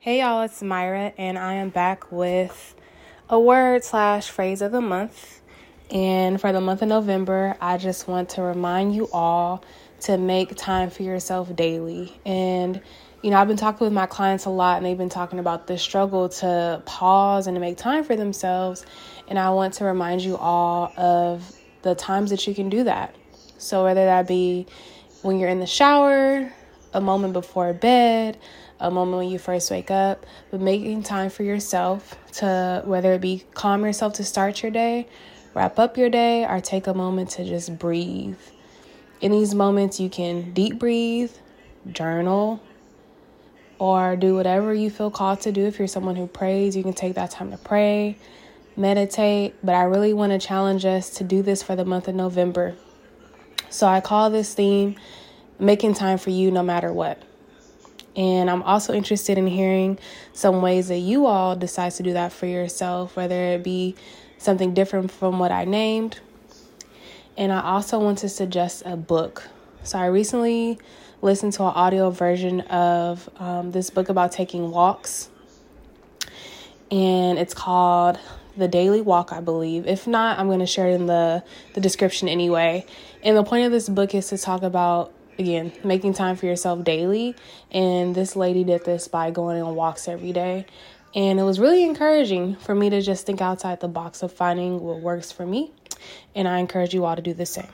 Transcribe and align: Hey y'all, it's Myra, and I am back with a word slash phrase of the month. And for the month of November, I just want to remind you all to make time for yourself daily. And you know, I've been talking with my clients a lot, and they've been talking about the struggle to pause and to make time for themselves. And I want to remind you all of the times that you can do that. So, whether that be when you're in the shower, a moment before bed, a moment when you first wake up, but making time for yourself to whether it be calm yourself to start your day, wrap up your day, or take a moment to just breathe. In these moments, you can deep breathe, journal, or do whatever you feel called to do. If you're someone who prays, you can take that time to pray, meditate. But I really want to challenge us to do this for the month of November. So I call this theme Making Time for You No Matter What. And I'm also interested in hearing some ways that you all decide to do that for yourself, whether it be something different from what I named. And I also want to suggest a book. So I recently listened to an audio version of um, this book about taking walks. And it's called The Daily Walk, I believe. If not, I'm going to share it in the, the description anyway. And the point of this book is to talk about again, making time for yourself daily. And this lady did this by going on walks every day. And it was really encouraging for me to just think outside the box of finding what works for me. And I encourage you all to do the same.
Hey 0.00 0.20
y'all, 0.20 0.42
it's 0.42 0.62
Myra, 0.62 1.12
and 1.18 1.36
I 1.36 1.54
am 1.54 1.70
back 1.70 2.12
with 2.12 2.76
a 3.28 3.40
word 3.40 3.82
slash 3.82 4.30
phrase 4.30 4.62
of 4.62 4.70
the 4.70 4.80
month. 4.80 5.40
And 5.90 6.40
for 6.40 6.52
the 6.52 6.60
month 6.60 6.82
of 6.82 6.88
November, 6.88 7.56
I 7.60 7.78
just 7.78 8.06
want 8.06 8.28
to 8.30 8.42
remind 8.42 8.94
you 8.94 9.08
all 9.12 9.64
to 10.02 10.16
make 10.16 10.54
time 10.54 10.90
for 10.90 11.02
yourself 11.02 11.54
daily. 11.56 12.16
And 12.24 12.80
you 13.22 13.30
know, 13.30 13.38
I've 13.38 13.48
been 13.48 13.56
talking 13.56 13.84
with 13.84 13.92
my 13.92 14.06
clients 14.06 14.44
a 14.44 14.50
lot, 14.50 14.76
and 14.76 14.86
they've 14.86 14.96
been 14.96 15.08
talking 15.08 15.40
about 15.40 15.66
the 15.66 15.76
struggle 15.76 16.28
to 16.28 16.80
pause 16.86 17.48
and 17.48 17.56
to 17.56 17.60
make 17.60 17.76
time 17.76 18.04
for 18.04 18.14
themselves. 18.14 18.86
And 19.26 19.36
I 19.36 19.50
want 19.50 19.74
to 19.74 19.84
remind 19.84 20.20
you 20.20 20.36
all 20.36 20.92
of 20.96 21.58
the 21.82 21.96
times 21.96 22.30
that 22.30 22.46
you 22.46 22.54
can 22.54 22.68
do 22.68 22.84
that. 22.84 23.16
So, 23.58 23.82
whether 23.82 24.04
that 24.04 24.28
be 24.28 24.68
when 25.22 25.40
you're 25.40 25.50
in 25.50 25.58
the 25.58 25.66
shower, 25.66 26.52
a 26.92 27.00
moment 27.00 27.32
before 27.32 27.72
bed, 27.72 28.38
a 28.80 28.90
moment 28.90 29.18
when 29.18 29.28
you 29.28 29.38
first 29.38 29.70
wake 29.70 29.90
up, 29.90 30.24
but 30.50 30.60
making 30.60 31.02
time 31.02 31.30
for 31.30 31.42
yourself 31.42 32.16
to 32.32 32.82
whether 32.84 33.12
it 33.14 33.20
be 33.20 33.44
calm 33.54 33.84
yourself 33.84 34.14
to 34.14 34.24
start 34.24 34.62
your 34.62 34.72
day, 34.72 35.08
wrap 35.54 35.78
up 35.78 35.96
your 35.96 36.10
day, 36.10 36.44
or 36.44 36.60
take 36.60 36.86
a 36.86 36.94
moment 36.94 37.30
to 37.30 37.44
just 37.44 37.78
breathe. 37.78 38.38
In 39.20 39.32
these 39.32 39.54
moments, 39.54 39.98
you 39.98 40.08
can 40.08 40.52
deep 40.52 40.78
breathe, 40.78 41.32
journal, 41.90 42.62
or 43.78 44.16
do 44.16 44.34
whatever 44.34 44.72
you 44.74 44.90
feel 44.90 45.10
called 45.10 45.40
to 45.42 45.52
do. 45.52 45.66
If 45.66 45.78
you're 45.78 45.88
someone 45.88 46.16
who 46.16 46.26
prays, 46.26 46.76
you 46.76 46.82
can 46.82 46.92
take 46.92 47.14
that 47.14 47.30
time 47.30 47.50
to 47.50 47.58
pray, 47.58 48.16
meditate. 48.76 49.54
But 49.62 49.74
I 49.74 49.82
really 49.82 50.12
want 50.12 50.32
to 50.32 50.38
challenge 50.38 50.84
us 50.84 51.10
to 51.10 51.24
do 51.24 51.42
this 51.42 51.62
for 51.62 51.76
the 51.76 51.84
month 51.84 52.08
of 52.08 52.14
November. 52.14 52.76
So 53.70 53.86
I 53.86 54.00
call 54.00 54.30
this 54.30 54.54
theme 54.54 54.96
Making 55.58 55.94
Time 55.94 56.18
for 56.18 56.30
You 56.30 56.50
No 56.50 56.62
Matter 56.62 56.92
What. 56.92 57.22
And 58.16 58.50
I'm 58.50 58.62
also 58.62 58.92
interested 58.94 59.38
in 59.38 59.46
hearing 59.46 59.98
some 60.32 60.60
ways 60.60 60.88
that 60.88 60.98
you 60.98 61.26
all 61.26 61.54
decide 61.54 61.92
to 61.92 62.02
do 62.02 62.14
that 62.14 62.32
for 62.32 62.46
yourself, 62.46 63.14
whether 63.16 63.54
it 63.54 63.62
be 63.62 63.94
something 64.38 64.74
different 64.74 65.10
from 65.10 65.38
what 65.38 65.52
I 65.52 65.64
named. 65.64 66.20
And 67.36 67.52
I 67.52 67.62
also 67.62 68.00
want 68.00 68.18
to 68.18 68.28
suggest 68.28 68.82
a 68.84 68.96
book. 68.96 69.48
So 69.84 69.98
I 69.98 70.06
recently 70.06 70.78
listened 71.22 71.52
to 71.54 71.62
an 71.62 71.68
audio 71.68 72.10
version 72.10 72.62
of 72.62 73.28
um, 73.36 73.70
this 73.70 73.90
book 73.90 74.08
about 74.08 74.32
taking 74.32 74.70
walks. 74.70 75.28
And 76.90 77.38
it's 77.38 77.54
called 77.54 78.18
The 78.56 78.66
Daily 78.66 79.00
Walk, 79.00 79.32
I 79.32 79.40
believe. 79.40 79.86
If 79.86 80.06
not, 80.06 80.38
I'm 80.38 80.46
going 80.46 80.58
to 80.58 80.66
share 80.66 80.88
it 80.88 80.94
in 80.94 81.06
the, 81.06 81.44
the 81.74 81.80
description 81.80 82.28
anyway. 82.28 82.86
And 83.22 83.36
the 83.36 83.44
point 83.44 83.66
of 83.66 83.72
this 83.72 83.88
book 83.88 84.14
is 84.14 84.28
to 84.28 84.38
talk 84.38 84.62
about 84.62 85.12
again, 85.38 85.72
making 85.84 86.14
time 86.14 86.36
for 86.36 86.46
yourself 86.46 86.84
daily. 86.84 87.34
And 87.70 88.14
this 88.14 88.36
lady 88.36 88.64
did 88.64 88.84
this 88.84 89.08
by 89.08 89.30
going 89.30 89.62
on 89.62 89.74
walks 89.74 90.08
every 90.08 90.32
day. 90.32 90.66
And 91.14 91.40
it 91.40 91.42
was 91.42 91.58
really 91.58 91.84
encouraging 91.84 92.56
for 92.56 92.74
me 92.74 92.90
to 92.90 93.00
just 93.00 93.26
think 93.26 93.40
outside 93.40 93.80
the 93.80 93.88
box 93.88 94.22
of 94.22 94.32
finding 94.32 94.80
what 94.80 95.00
works 95.00 95.32
for 95.32 95.46
me. 95.46 95.72
And 96.34 96.46
I 96.46 96.58
encourage 96.58 96.94
you 96.94 97.04
all 97.04 97.16
to 97.16 97.22
do 97.22 97.34
the 97.34 97.46
same. 97.46 97.68